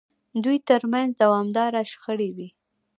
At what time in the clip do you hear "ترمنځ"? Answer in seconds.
0.69-1.11